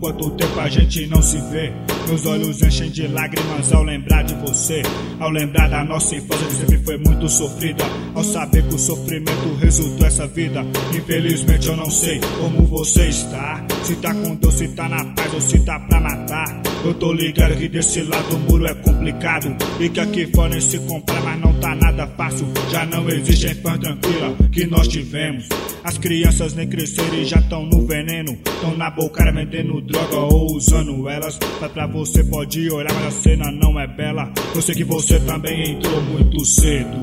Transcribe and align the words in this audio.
quanto 0.00 0.30
tempo 0.30 0.58
a 0.58 0.68
gente 0.68 1.06
não 1.06 1.22
se 1.22 1.36
vê. 1.50 1.72
Meus 2.08 2.26
olhos 2.26 2.62
enchem 2.62 2.90
de 2.90 3.06
lágrimas 3.06 3.72
ao 3.72 3.84
lembrar 3.84 4.24
de 4.24 4.34
você. 4.34 4.82
Ao 5.20 5.30
lembrar 5.30 5.68
da 5.68 5.84
nossa 5.84 6.16
infância 6.16 6.46
que 6.46 6.54
sempre 6.54 6.78
foi 6.78 6.96
muito 6.96 7.28
sofrida. 7.28 7.84
Ao 8.14 8.24
saber 8.24 8.66
que 8.66 8.74
o 8.74 8.78
sofrimento 8.78 9.54
resultou 9.60 10.06
essa 10.06 10.26
vida. 10.26 10.64
Infelizmente 10.96 11.68
eu 11.68 11.76
não 11.76 11.90
sei 11.90 12.18
como 12.40 12.66
você 12.66 13.08
está. 13.08 13.64
Se 13.84 13.94
tá 13.96 14.14
com 14.14 14.34
Deus, 14.34 14.54
se 14.54 14.68
tá 14.68 14.88
na 14.88 15.04
paz 15.04 15.34
ou 15.34 15.40
se 15.40 15.58
tá 15.60 15.78
pra 15.78 16.00
matar. 16.00 16.62
Eu 16.82 16.94
tô 16.94 17.12
ligado 17.12 17.56
que 17.56 17.68
desse 17.68 18.02
lado 18.02 18.36
o 18.36 18.38
muro 18.38 18.66
é 18.66 18.74
complicado. 18.74 19.54
E 19.78 19.88
que 19.88 20.00
aqui 20.00 20.26
fora 20.34 20.58
se 20.60 20.78
comprar, 20.80 21.22
mas 21.22 21.38
não 21.38 21.52
tá 21.60 21.74
nada 21.74 22.06
fácil. 22.06 22.46
Já 22.70 22.86
não 22.86 23.08
existe 23.10 23.48
a 23.48 23.50
infância 23.52 23.80
tranquila 23.80 24.36
que 24.50 24.66
nós 24.66 24.88
tivemos. 24.88 25.46
As 25.84 25.98
crianças 25.98 26.54
nem 26.54 26.66
cresceram 26.66 27.14
e 27.14 27.24
já 27.26 27.40
tão 27.42 27.66
no 27.66 27.86
veneno. 27.86 28.36
Tão 28.60 28.76
na 28.76 28.90
boca 28.90 29.30
vendendo 29.30 29.80
droga 29.82 30.16
ou 30.16 30.56
usando 30.56 31.08
elas. 31.08 31.38
Mas 31.60 31.70
pra 31.70 31.86
você 31.86 32.24
pode 32.24 32.70
olhar, 32.70 32.92
mas 32.94 33.06
a 33.06 33.10
cena 33.10 33.50
não 33.50 33.78
é 33.78 33.86
bela. 33.86 34.32
Eu 34.54 34.62
sei 34.62 34.74
que 34.74 34.84
você 34.84 35.20
também 35.20 35.72
entrou 35.72 36.00
muito 36.02 36.44
cedo. 36.46 36.96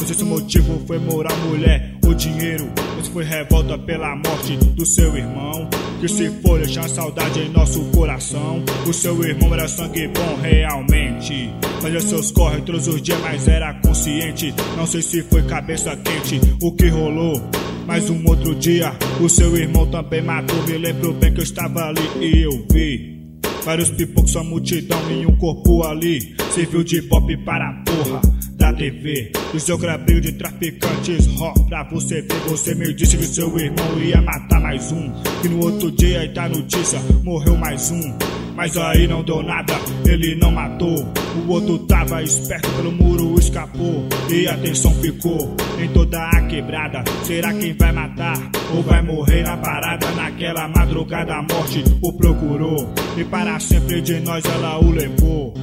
Não 0.00 0.06
sei 0.06 0.14
se 0.16 0.22
o 0.24 0.26
motivo 0.26 0.82
foi 0.86 0.98
morar, 0.98 1.36
mulher 1.46 1.99
ou 2.10 2.14
dinheiro. 2.14 2.68
Se 3.02 3.10
foi 3.10 3.24
revolta 3.24 3.78
pela 3.78 4.14
morte 4.16 4.56
do 4.56 4.84
seu 4.84 5.16
irmão. 5.16 5.68
Que 6.00 6.08
se 6.08 6.28
for 6.42 6.58
deixar 6.58 6.88
saudade 6.88 7.40
em 7.40 7.48
nosso 7.50 7.82
coração. 7.90 8.62
O 8.86 8.92
seu 8.92 9.22
irmão 9.24 9.54
era 9.54 9.68
sangue 9.68 10.08
bom 10.08 10.38
realmente. 10.42 11.50
Fazia 11.80 12.00
seus 12.00 12.30
corre 12.30 12.60
todos 12.62 12.88
os 12.88 13.00
dias, 13.00 13.18
mas 13.20 13.48
era 13.48 13.74
consciente. 13.80 14.54
Não 14.76 14.86
sei 14.86 15.02
se 15.02 15.22
foi 15.22 15.42
cabeça 15.42 15.96
quente 15.96 16.40
o 16.62 16.72
que 16.72 16.88
rolou. 16.88 17.40
Mas 17.86 18.08
um 18.08 18.22
outro 18.26 18.54
dia, 18.54 18.92
o 19.20 19.28
seu 19.28 19.56
irmão 19.56 19.86
também 19.86 20.22
matou. 20.22 20.62
Me 20.64 20.78
lembro 20.78 21.12
bem 21.14 21.32
que 21.32 21.40
eu 21.40 21.44
estava 21.44 21.88
ali 21.88 22.02
e 22.20 22.42
eu 22.42 22.66
vi. 22.70 23.20
Vários 23.64 23.90
pipocos, 23.90 24.36
a 24.36 24.42
multidão 24.42 24.98
em 25.10 25.26
um 25.26 25.36
corpo 25.36 25.82
ali. 25.84 26.34
Serviu 26.54 26.82
de 26.82 27.02
pop 27.02 27.36
para 27.38 27.68
a 27.68 27.72
porra 27.84 28.39
da 28.70 28.72
TV. 28.72 29.32
O 29.52 29.60
seu 29.60 29.76
grabrio 29.76 30.20
de 30.20 30.32
traficantes, 30.32 31.28
ó, 31.40 31.52
pra 31.68 31.82
você 31.84 32.22
ver. 32.22 32.40
Você 32.48 32.74
me 32.74 32.92
disse 32.94 33.16
que 33.16 33.24
seu 33.24 33.58
irmão 33.58 34.00
ia 34.00 34.20
matar 34.22 34.60
mais 34.60 34.92
um. 34.92 35.12
E 35.44 35.48
no 35.48 35.64
outro 35.64 35.90
dia, 35.90 36.20
aí 36.20 36.28
tá 36.28 36.48
notícia, 36.48 37.00
morreu 37.22 37.56
mais 37.56 37.90
um. 37.90 38.14
Mas 38.54 38.76
aí 38.76 39.06
não 39.06 39.22
deu 39.22 39.42
nada, 39.42 39.74
ele 40.04 40.34
não 40.36 40.52
matou. 40.52 41.06
O 41.46 41.50
outro 41.50 41.78
tava 41.80 42.22
esperto 42.22 42.68
pelo 42.70 42.92
muro, 42.92 43.38
escapou. 43.38 44.06
E 44.30 44.46
a 44.46 44.56
tensão 44.58 44.92
ficou 44.94 45.56
em 45.80 45.88
toda 45.88 46.18
a 46.18 46.42
quebrada. 46.42 47.02
Será 47.24 47.52
quem 47.54 47.72
vai 47.74 47.92
matar 47.92 48.36
ou 48.74 48.82
vai 48.82 49.02
morrer 49.02 49.42
na 49.42 49.56
parada? 49.56 50.10
Naquela 50.12 50.68
madrugada 50.68 51.34
a 51.34 51.42
morte 51.42 51.82
o 52.02 52.12
procurou. 52.12 52.92
E 53.16 53.24
para 53.24 53.58
sempre 53.58 54.00
de 54.00 54.20
nós 54.20 54.44
ela 54.44 54.78
o 54.78 54.90
levou. 54.90 55.54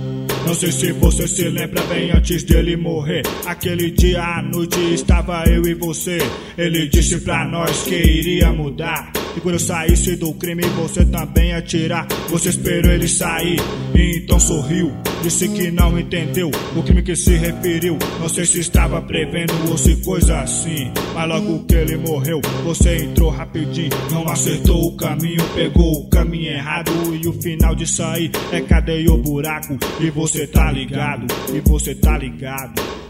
Não 0.48 0.56
sei 0.56 0.72
se 0.72 0.94
você 0.94 1.28
se 1.28 1.50
lembra 1.50 1.84
bem 1.88 2.10
antes 2.10 2.42
dele 2.46 2.78
morrer. 2.78 3.22
Aquele 3.46 3.92
dia 3.92 4.24
à 4.24 4.42
noite 4.42 4.80
estava 4.94 5.44
eu 5.44 5.62
e 5.68 5.74
você. 5.74 6.20
Ele 6.58 6.88
disse 6.88 7.20
pra 7.20 7.44
nós 7.46 7.84
que 7.84 7.94
iria 7.94 8.54
mudar. 8.54 9.12
E 9.38 9.40
quando 9.40 9.54
eu 9.54 9.60
saísse 9.60 10.16
do 10.16 10.34
crime, 10.34 10.64
você 10.76 11.06
também 11.06 11.50
ia 11.50 11.62
tirar. 11.62 12.08
Você 12.30 12.50
esperou 12.50 12.92
ele 12.92 13.08
sair 13.08 13.60
e 13.94 14.18
então 14.18 14.40
sorriu. 14.40 14.92
Disse 15.22 15.48
que 15.50 15.70
não 15.70 15.98
entendeu 16.00 16.50
o 16.76 16.82
crime 16.82 17.04
que 17.04 17.16
se 17.16 17.36
referiu. 17.36 18.00
Não 18.20 18.28
sei 18.30 18.48
se 18.48 18.60
estava 18.60 19.00
prevendo 19.00 19.54
ou 19.70 19.78
se 19.78 19.96
coisa 19.98 20.40
assim. 20.40 20.92
Mas 21.14 21.30
logo 21.30 21.66
que 21.66 21.76
ele 21.76 21.98
morreu, 21.98 22.42
você 22.64 22.98
entrou 22.98 23.30
rapidinho. 23.30 23.92
Não 24.12 24.28
acertou 24.28 24.88
o 24.88 24.98
caminho, 24.98 25.44
pegou 25.54 26.00
o 26.00 26.10
caminho 26.10 26.54
errado. 26.54 26.92
E 27.14 27.28
o 27.28 27.34
final 27.34 27.76
disso 27.76 28.02
aí 28.02 28.32
é 28.52 28.60
cadeia 28.62 29.14
o 29.14 29.18
buraco. 29.20 29.78
E 30.00 30.10
você 30.10 30.48
tá 30.48 30.72
ligado, 30.72 31.28
e 31.54 31.60
você 31.60 31.94
tá 31.94 32.18
ligado. 32.18 33.07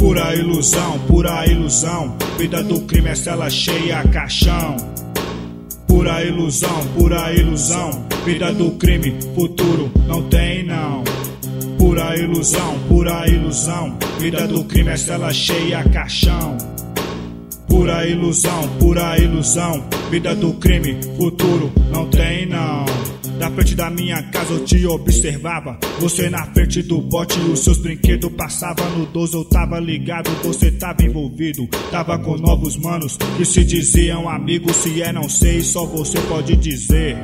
Pura 0.00 0.34
ilusão, 0.34 0.98
pura 1.00 1.46
ilusão. 1.46 2.16
Vida 2.38 2.62
do 2.62 2.80
crime 2.80 3.10
é 3.10 3.14
cela 3.14 3.50
cheia, 3.50 4.02
caixão. 4.08 4.76
Pura 5.86 6.24
ilusão, 6.24 6.86
pura 6.96 7.30
ilusão. 7.34 8.06
Vida 8.24 8.50
do 8.50 8.70
crime, 8.72 9.14
futuro 9.34 9.92
não 10.06 10.22
tem 10.30 10.64
não. 10.64 11.04
Pura 11.76 12.16
ilusão, 12.16 12.78
pura 12.88 13.28
ilusão. 13.28 13.94
Vida 14.18 14.48
do 14.48 14.64
crime 14.64 14.90
é 14.90 14.96
cela 14.96 15.30
cheia, 15.34 15.84
caixão. 15.84 16.56
Pura 17.68 18.06
ilusão, 18.06 18.68
pura 18.78 19.18
ilusão. 19.18 19.84
Vida 20.10 20.34
do 20.34 20.54
crime, 20.54 20.98
futuro 21.18 21.70
não 21.92 22.06
tem 22.06 22.46
não. 22.46 22.59
Da 23.40 23.50
frente 23.50 23.74
da 23.74 23.88
minha 23.88 24.22
casa 24.24 24.52
eu 24.52 24.64
te 24.66 24.86
observava. 24.86 25.78
Você 25.98 26.28
na 26.28 26.44
frente 26.52 26.82
do 26.82 27.00
bote 27.00 27.40
os 27.40 27.60
seus 27.60 27.78
brinquedos 27.78 28.30
passava 28.32 28.86
no 28.90 29.06
12. 29.06 29.34
Eu 29.34 29.44
tava 29.46 29.80
ligado, 29.80 30.28
você 30.44 30.70
tava 30.70 31.02
envolvido. 31.02 31.66
Tava 31.90 32.18
com 32.18 32.36
novos 32.36 32.76
manos 32.76 33.16
que 33.38 33.46
se 33.46 33.64
diziam 33.64 34.28
amigos. 34.28 34.76
Se 34.76 35.02
é, 35.02 35.10
não 35.10 35.26
sei, 35.26 35.62
só 35.62 35.86
você 35.86 36.20
pode 36.28 36.54
dizer. 36.54 37.16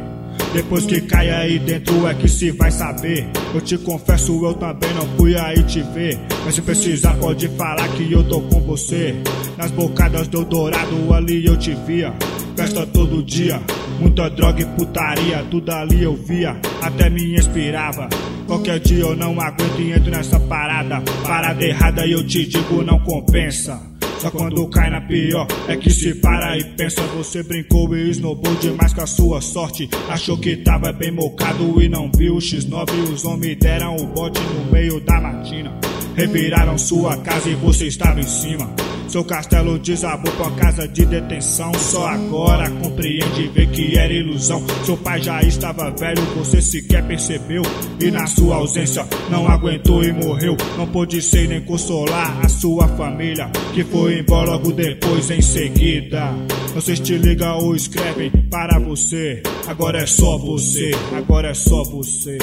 Depois 0.53 0.87
que 0.87 1.01
cai 1.03 1.29
aí 1.31 1.59
dentro 1.59 2.07
é 2.07 2.15
que 2.15 2.29
se 2.29 2.51
vai 2.51 2.71
saber. 2.71 3.29
Eu 3.55 3.61
te 3.61 3.77
confesso, 3.79 4.45
eu 4.45 4.55
também 4.55 4.93
não 4.95 5.07
fui 5.17 5.37
aí 5.37 5.63
te 5.65 5.83
ver. 5.83 6.19
Mas 6.45 6.55
se 6.55 6.63
precisar, 6.63 7.15
pode 7.15 7.49
falar 7.49 7.89
que 7.89 8.11
eu 8.11 8.25
tô 8.25 8.41
com 8.41 8.61
você. 8.61 9.15
Nas 9.57 9.71
bocadas 9.71 10.29
do 10.29 10.45
dourado 10.45 11.13
ali 11.13 11.45
eu 11.45 11.57
te 11.57 11.75
via. 11.87 12.15
Festa 12.57 12.87
todo 12.87 13.23
dia, 13.23 13.61
muita 14.01 14.31
droga 14.31 14.63
e 14.63 14.65
putaria. 14.65 15.45
Tudo 15.51 15.71
ali 15.71 16.03
eu 16.03 16.17
via, 16.17 16.57
até 16.81 17.11
me 17.11 17.35
inspirava. 17.35 18.09
Qualquer 18.47 18.79
dia 18.81 19.01
eu 19.01 19.17
não 19.17 19.39
aguento 19.41 19.81
e 19.81 19.93
entro 19.93 20.11
nessa 20.11 20.41
parada. 20.41 21.03
Parada 21.23 21.65
errada 21.65 22.07
e 22.07 22.13
eu 22.13 22.27
te 22.27 22.47
digo, 22.47 22.83
não 22.83 22.99
compensa. 23.01 23.96
Só 24.19 24.31
quando 24.31 24.67
cai 24.69 24.91
na 24.91 25.01
pior 25.01 25.47
é 25.69 25.77
que 25.77 25.91
se 25.91 26.15
para 26.15 26.57
e 26.59 26.65
pensa. 26.65 27.03
Você 27.17 27.43
brincou 27.43 27.95
e 27.97 28.11
esnobou 28.11 28.55
demais 28.57 28.93
com 28.93 29.03
a 29.03 29.07
sua 29.07 29.41
sorte. 29.41 29.89
Achou 30.09 30.39
que 30.39 30.57
tava 30.57 30.93
bem 30.93 31.11
mocado 31.11 31.81
e 31.83 31.89
não 31.89 32.11
viu 32.15 32.37
o 32.37 32.39
X9. 32.39 33.13
Os 33.13 33.25
homens 33.25 33.57
deram 33.59 33.97
o 33.97 34.07
bote 34.07 34.41
no 34.41 34.73
meio 34.73 35.01
da 35.01 35.21
matina. 35.21 35.79
Reviraram 36.17 36.79
sua 36.79 37.15
casa 37.19 37.51
e 37.51 37.55
você 37.55 37.87
estava 37.87 38.19
em 38.19 38.27
cima. 38.27 38.75
Seu 39.07 39.23
castelo 39.23 39.79
desabou 39.79 40.33
pra 40.33 40.51
casa 40.53 40.89
de 40.89 41.05
detenção. 41.05 41.73
Só 41.75 42.07
agora 42.07 42.71
compreende 42.71 43.49
vê 43.49 43.67
que 43.67 43.99
era 43.99 44.13
ilusão. 44.13 44.65
Seu 44.85 44.97
pai 44.97 45.23
já 45.23 45.43
estava 45.43 45.91
velho, 45.91 46.23
você 46.35 46.63
sequer 46.63 47.07
percebeu. 47.07 47.63
E 48.01 48.11
na 48.11 48.27
sua 48.27 48.57
ausência 48.57 49.07
não 49.31 49.47
aguentou 49.47 50.03
e 50.03 50.13
morreu. 50.13 50.57
Não 50.79 50.87
pôde 50.87 51.21
ser 51.21 51.49
nem 51.49 51.61
consolar 51.61 52.41
a 52.43 52.49
sua 52.49 52.89
família, 52.89 53.51
que 53.75 53.85
foi 53.85 54.21
embora 54.21 54.53
logo 54.53 54.73
depois 54.73 55.31
em 55.31 55.43
seguida. 55.43 56.33
Vocês 56.75 56.99
te 56.99 57.17
ligam 57.19 57.59
ou 57.59 57.77
escrevem 57.77 58.31
para 58.51 58.79
você. 58.79 59.43
Agora 59.67 60.03
é 60.03 60.07
só 60.07 60.39
você, 60.39 60.93
agora 61.15 61.51
é 61.51 61.55
só 61.55 61.83
você. 61.85 62.39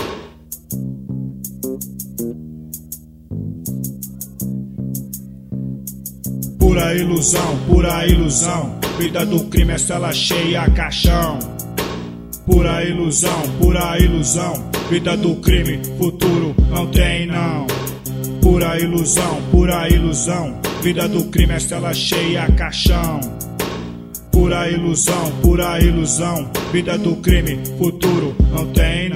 Pura 6.74 6.96
ilusão, 6.96 7.60
pura 7.68 8.08
ilusão. 8.08 8.80
Vida 8.98 9.24
do 9.24 9.44
crime 9.44 9.74
é 9.74 9.78
cela 9.78 10.12
cheia, 10.12 10.68
caixão. 10.72 11.38
Pura 12.48 12.84
ilusão, 12.84 13.44
pura 13.62 14.00
ilusão. 14.00 14.54
Vida 14.90 15.16
do 15.16 15.36
crime, 15.36 15.80
futuro 16.00 16.56
não 16.72 16.88
tem 16.88 17.28
não. 17.28 17.68
Pura 18.42 18.80
ilusão, 18.80 19.40
pura 19.52 19.88
ilusão. 19.88 20.60
Vida 20.82 21.08
do 21.08 21.26
crime 21.26 21.54
é 21.54 21.60
cela 21.60 21.94
cheia, 21.94 22.52
caixão. 22.54 23.20
Pura 24.32 24.68
ilusão, 24.68 25.32
pura 25.44 25.80
ilusão. 25.80 26.50
Vida 26.72 26.98
do 26.98 27.18
crime, 27.18 27.60
futuro 27.78 28.36
não 28.52 28.66
tem 28.74 29.10
não. 29.10 29.13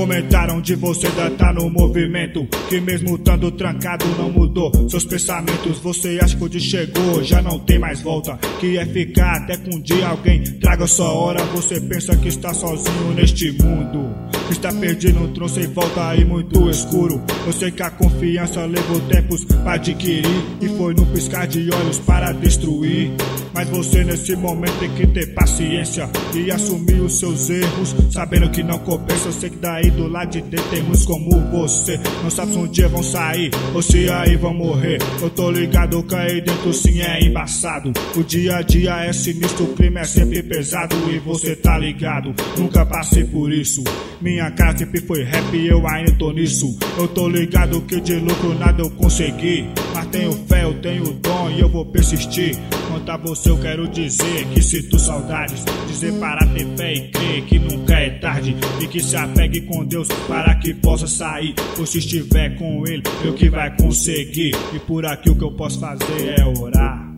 Comentaram 0.00 0.62
de 0.62 0.74
você 0.76 1.08
ainda 1.08 1.30
tá 1.32 1.52
no 1.52 1.68
movimento 1.68 2.48
Que 2.70 2.80
mesmo 2.80 3.16
estando 3.16 3.50
trancado 3.50 4.06
não 4.16 4.30
mudou 4.30 4.72
Seus 4.88 5.04
pensamentos, 5.04 5.78
você 5.78 6.18
acha 6.22 6.34
que 6.34 6.42
onde 6.42 6.58
chegou 6.58 7.22
Já 7.22 7.42
não 7.42 7.58
tem 7.58 7.78
mais 7.78 8.00
volta 8.00 8.38
Que 8.58 8.78
é 8.78 8.86
ficar 8.86 9.42
até 9.42 9.58
que 9.58 9.68
um 9.68 9.78
dia 9.78 10.08
alguém 10.08 10.42
traga 10.58 10.86
sua 10.86 11.12
hora. 11.12 11.44
Você 11.54 11.78
pensa 11.82 12.16
que 12.16 12.28
está 12.28 12.54
sozinho 12.54 13.12
neste 13.14 13.52
mundo 13.62 14.10
Está 14.50 14.72
perdido 14.72 15.20
um 15.20 15.48
sem 15.48 15.68
volta 15.68 16.14
e 16.16 16.24
muito 16.24 16.68
escuro. 16.68 17.22
Eu 17.46 17.52
sei 17.52 17.70
que 17.70 17.82
a 17.82 17.90
confiança 17.90 18.64
levou 18.66 19.00
tempos 19.02 19.44
para 19.44 19.74
adquirir 19.74 20.26
E 20.60 20.68
foi 20.68 20.92
num 20.92 21.06
piscar 21.06 21.46
de 21.46 21.70
olhos 21.72 21.98
para 22.00 22.32
destruir. 22.32 23.12
Mas 23.54 23.68
você 23.68 24.02
nesse 24.02 24.34
momento 24.34 24.78
tem 24.80 24.90
que 24.90 25.06
ter 25.06 25.34
paciência 25.34 26.08
E 26.34 26.50
assumir 26.50 27.00
os 27.00 27.18
seus 27.18 27.50
erros 27.50 27.94
Sabendo 28.10 28.50
que 28.50 28.62
não 28.62 28.78
compensa, 28.78 29.28
eu 29.28 29.32
sei 29.32 29.50
que 29.50 29.56
daí 29.56 29.89
do 29.90 30.08
lado 30.08 30.30
de 30.30 30.40
dentro 30.42 30.68
tem 30.70 30.82
muitos 30.82 31.04
como 31.04 31.30
você. 31.50 31.98
Não 32.22 32.30
sabe 32.30 32.52
se 32.52 32.58
um 32.58 32.66
dia 32.66 32.88
vão 32.88 33.02
sair 33.02 33.50
ou 33.74 33.82
se 33.82 34.10
aí 34.10 34.36
vão 34.36 34.54
morrer. 34.54 34.98
Eu 35.20 35.30
tô 35.30 35.50
ligado 35.50 36.02
que 36.02 36.14
aí 36.14 36.40
dentro 36.40 36.72
sim 36.72 37.00
é 37.00 37.20
embaçado. 37.24 37.92
O 38.16 38.22
dia 38.22 38.56
a 38.56 38.62
dia 38.62 39.04
é 39.04 39.12
sinistro, 39.12 39.64
o 39.64 39.74
clima 39.74 40.00
é 40.00 40.04
sempre 40.04 40.42
pesado 40.42 40.96
e 41.10 41.18
você 41.18 41.56
tá 41.56 41.78
ligado. 41.78 42.34
Nunca 42.56 42.84
passei 42.86 43.24
por 43.24 43.52
isso. 43.52 43.82
Minha 44.20 44.50
casa 44.50 44.78
sempre 44.78 45.00
foi 45.00 45.22
rap 45.24 45.54
e 45.54 45.66
eu 45.66 45.86
ainda 45.86 46.12
tô 46.12 46.32
nisso. 46.32 46.78
Eu 46.98 47.08
tô 47.08 47.28
ligado 47.28 47.80
que 47.82 48.00
de 48.00 48.16
lucro 48.16 48.54
nada 48.58 48.82
eu 48.82 48.90
consegui. 48.90 49.68
Mas 49.94 50.06
tenho 50.06 50.32
fé, 50.46 50.64
eu 50.64 50.74
tenho 50.74 51.04
dom 51.14 51.50
e 51.50 51.60
eu 51.60 51.68
vou 51.68 51.86
persistir. 51.86 52.56
Quanto 52.88 53.10
a 53.10 53.16
você 53.16 53.50
eu 53.50 53.58
quero 53.58 53.88
dizer 53.88 54.46
que 54.52 54.62
sinto 54.62 54.98
saudades. 54.98 55.64
Dizer 55.88 56.12
para 56.14 56.46
ter 56.46 56.66
fé 56.76 56.92
e 56.92 57.08
crer 57.08 57.42
que 57.44 57.58
nunca 57.58 57.94
é 57.94 58.10
tarde. 58.10 58.56
E 58.80 58.86
que 58.86 59.02
se 59.02 59.16
apegue 59.16 59.62
com 59.62 59.79
Deus 59.84 60.08
para 60.28 60.54
que 60.56 60.74
possa 60.74 61.06
sair. 61.06 61.54
Pois 61.76 61.90
se 61.90 61.98
estiver 61.98 62.56
com 62.56 62.86
Ele, 62.86 63.02
eu 63.24 63.34
que 63.34 63.48
vai 63.48 63.74
conseguir. 63.76 64.54
E 64.74 64.78
por 64.80 65.04
aqui 65.06 65.30
o 65.30 65.36
que 65.36 65.44
eu 65.44 65.52
posso 65.52 65.80
fazer 65.80 66.34
é 66.38 66.44
orar. 66.44 67.10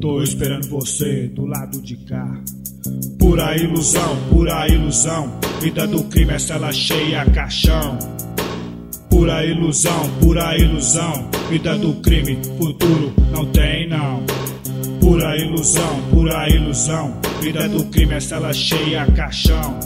Tô 0.00 0.22
esperando 0.22 0.68
você 0.68 1.28
do 1.28 1.46
lado 1.46 1.80
de 1.80 1.96
cá. 1.96 2.40
Pura 3.18 3.56
ilusão, 3.56 4.16
pura 4.30 4.68
ilusão. 4.68 5.38
Vida 5.60 5.86
do 5.86 6.04
crime 6.04 6.34
é 6.34 6.38
cela 6.38 6.72
cheia, 6.72 7.24
caixão. 7.30 7.98
Pura 9.08 9.44
ilusão, 9.46 10.10
pura 10.20 10.58
ilusão. 10.58 11.30
Vida 11.48 11.78
do 11.78 11.94
crime, 12.02 12.38
futuro 12.58 13.14
não 13.32 13.46
tem 13.46 13.88
não. 13.88 14.22
Pura 15.00 15.36
ilusão, 15.36 16.02
pura 16.10 16.48
ilusão. 16.48 17.18
Vida 17.40 17.68
do 17.68 17.84
crime 17.86 18.14
é 18.14 18.20
cela 18.20 18.52
cheia, 18.52 19.06
caixão. 19.12 19.78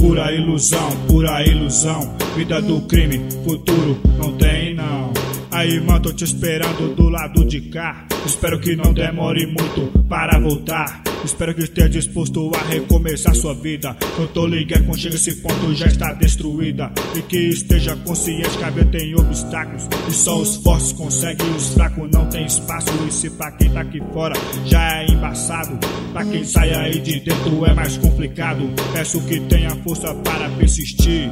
Pura 0.00 0.32
ilusão, 0.32 0.90
pura 1.06 1.46
ilusão. 1.46 2.16
Vida 2.34 2.62
do 2.62 2.80
crime, 2.82 3.20
futuro 3.44 4.00
não 4.16 4.32
tem 4.38 4.74
não. 4.74 5.12
Aí, 5.50 5.78
mano, 5.78 6.00
tô 6.00 6.12
te 6.12 6.24
esperando 6.24 6.94
do 6.94 7.10
lado 7.10 7.44
de 7.44 7.60
cá. 7.60 8.06
Espero 8.24 8.58
que 8.58 8.74
não 8.74 8.94
demore 8.94 9.46
muito 9.46 9.92
para 10.08 10.40
voltar. 10.40 11.02
Espero 11.24 11.54
que 11.54 11.62
esteja 11.62 11.88
disposto 11.88 12.50
a 12.54 12.62
recomeçar 12.68 13.34
sua 13.34 13.54
vida. 13.54 13.96
Eu 14.18 14.26
tô 14.28 14.46
ligado 14.46 14.84
quando 14.84 14.98
chega 14.98 15.16
esse 15.16 15.36
ponto 15.36 15.74
já 15.74 15.86
está 15.86 16.12
destruída. 16.14 16.90
E 17.16 17.22
que 17.22 17.36
esteja 17.36 17.94
consciente 17.96 18.56
que 18.56 18.64
a 18.64 18.70
vida 18.70 18.98
tem 18.98 19.14
obstáculos. 19.14 19.88
E 20.08 20.12
só 20.12 20.38
os 20.38 20.56
fortes 20.56 20.92
conseguem, 20.92 21.50
os 21.54 21.74
fracos 21.74 22.10
não 22.10 22.26
tem 22.26 22.46
espaço. 22.46 22.88
E 23.06 23.12
se 23.12 23.30
pra 23.30 23.52
quem 23.52 23.70
tá 23.70 23.80
aqui 23.80 24.00
fora 24.12 24.34
já 24.66 25.02
é 25.02 25.10
embaçado, 25.10 25.78
pra 26.12 26.24
quem 26.24 26.44
sai 26.44 26.74
aí 26.74 27.00
de 27.00 27.20
dentro 27.20 27.66
é 27.66 27.74
mais 27.74 27.96
complicado. 27.98 28.70
Peço 28.92 29.20
que 29.26 29.40
tenha 29.40 29.70
força 29.76 30.14
para 30.14 30.48
persistir. 30.50 31.30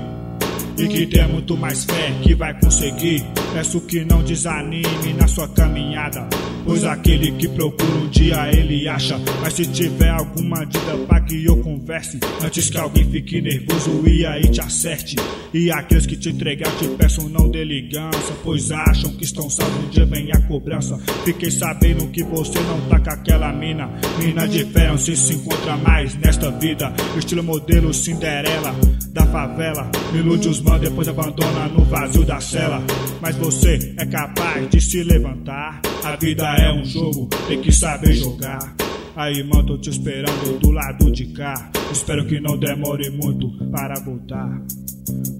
E 0.78 0.86
que 0.88 1.06
tenha 1.06 1.26
muito 1.26 1.56
mais 1.56 1.84
fé 1.84 2.12
que 2.22 2.34
vai 2.34 2.58
conseguir. 2.60 3.24
Peço 3.52 3.80
que 3.80 4.04
não 4.04 4.22
desanime 4.22 5.12
na 5.16 5.26
sua 5.26 5.48
caminhada. 5.48 6.28
Pois 6.64 6.84
aquele 6.84 7.32
que 7.32 7.48
procura 7.48 7.90
um 7.92 8.08
dia 8.08 8.48
ele 8.52 8.86
acha. 8.86 9.18
Mas 9.40 9.54
se 9.54 9.66
tiver 9.66 10.10
alguma 10.10 10.64
dúvida 10.66 10.98
para 11.06 11.20
que 11.22 11.44
eu 11.44 11.56
converse, 11.56 12.20
antes 12.44 12.70
que 12.70 12.78
alguém 12.78 13.10
fique 13.10 13.40
nervoso 13.40 14.06
e 14.06 14.24
aí 14.26 14.42
te 14.42 14.60
acerte. 14.60 15.16
E 15.52 15.70
aqueles 15.70 16.06
que 16.06 16.16
te 16.16 16.28
entregar 16.28 16.70
te 16.76 16.86
peçam 16.88 17.28
não 17.28 17.50
dê 17.50 17.64
ligança, 17.64 18.34
pois 18.44 18.70
acham 18.70 19.10
que 19.16 19.24
estão 19.24 19.48
salvos. 19.48 19.84
Um 19.84 19.88
dia 19.88 20.06
vem 20.06 20.30
a 20.30 20.40
cobrança. 20.42 20.98
Fiquei 21.24 21.50
sabendo 21.50 22.06
que 22.08 22.22
você 22.22 22.60
não 22.60 22.80
tá 22.82 23.00
com 23.00 23.10
aquela 23.10 23.52
mina. 23.52 23.90
Mina 24.18 24.46
de 24.46 24.64
fé, 24.66 24.88
não 24.88 24.98
se 24.98 25.32
encontra 25.32 25.76
mais 25.76 26.14
nesta 26.16 26.50
vida. 26.50 26.92
Estilo 27.16 27.42
modelo 27.42 27.92
Cinderela 27.94 28.74
da 29.12 29.26
favela. 29.26 29.90
Ilude 30.14 30.48
os 30.48 30.60
depois 30.76 31.06
abandona 31.06 31.68
no 31.68 31.84
vazio 31.84 32.24
da 32.24 32.40
cela. 32.40 32.82
Mas 33.20 33.36
você 33.36 33.94
é 33.96 34.04
capaz 34.04 34.68
de 34.68 34.80
se 34.80 35.02
levantar. 35.04 35.80
A 36.04 36.16
vida 36.16 36.44
é 36.56 36.72
um 36.72 36.84
jogo, 36.84 37.28
tem 37.46 37.60
que 37.62 37.70
saber 37.70 38.12
jogar. 38.12 38.74
Aí, 39.16 39.42
mano, 39.42 39.66
tô 39.66 39.78
te 39.78 39.90
esperando 39.90 40.58
do 40.58 40.70
lado 40.70 41.10
de 41.10 41.26
cá. 41.26 41.70
Espero 41.90 42.26
que 42.26 42.40
não 42.40 42.56
demore 42.56 43.10
muito 43.10 43.50
para 43.70 43.94
voltar. 44.00 44.60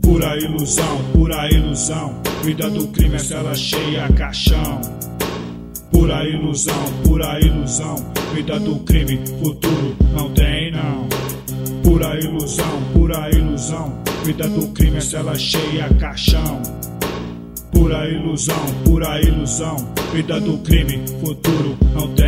Pura 0.03 0.37
ilusão, 0.37 0.99
pura 1.13 1.49
ilusão. 1.49 2.21
Vida 2.43 2.71
do 2.71 2.89
crime 2.89 3.17
é 3.17 3.19
cela 3.19 3.55
cheia, 3.55 4.09
caixão. 4.15 4.81
Pura 5.93 6.25
ilusão, 6.29 6.85
pura 7.05 7.39
ilusão. 7.41 7.97
Vida 8.35 8.59
do 8.59 8.81
crime, 8.81 9.21
futuro 9.41 9.97
não 10.13 10.33
tem 10.33 10.73
não. 10.73 11.18
Pura 11.99 12.17
ilusão, 12.21 12.83
pura 12.93 13.29
ilusão. 13.31 13.93
Vida 14.25 14.49
do 14.49 14.69
crime 14.69 14.99
é 14.99 15.01
cela 15.01 15.37
cheia, 15.37 15.93
caixão. 15.99 16.63
Pura 17.73 18.09
ilusão, 18.09 18.55
pura 18.85 19.21
ilusão. 19.21 19.75
Vida 20.13 20.41
do 20.41 20.59
crime, 20.59 21.05
futuro 21.19 21.77
não 21.93 22.15
tem. 22.15 22.28